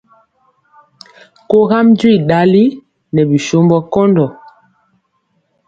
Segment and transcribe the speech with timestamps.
[1.49, 2.63] Kogam jwi ɗali
[3.13, 4.25] nɛ bisombɔ kɔndɔ.